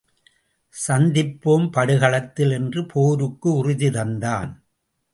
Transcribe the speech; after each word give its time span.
சந்திப்போம் 0.75 1.67
படுகளத்தில் 1.71 2.51
என்று 2.51 2.85
போருக்கு 2.85 3.49
உறுதி 3.53 3.89
தந்தான். 3.89 4.51